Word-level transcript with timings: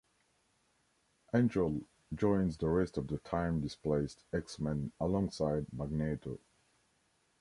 Angel 1.31 1.79
joins 2.15 2.57
the 2.57 2.67
rest 2.67 2.97
of 2.97 3.05
the 3.07 3.19
time-displaced 3.19 4.23
X-Men 4.33 4.91
alongside 4.99 5.67
Magneto. 5.71 6.39